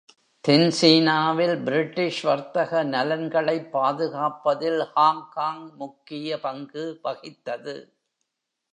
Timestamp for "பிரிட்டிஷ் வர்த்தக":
1.63-2.83